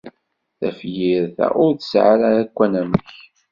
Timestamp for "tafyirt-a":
0.59-1.47